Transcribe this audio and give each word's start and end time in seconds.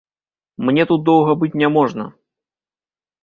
Мне 0.69 0.85
тут 0.91 1.03
доўга 1.09 1.35
быць 1.43 1.57
няможна. 1.63 2.03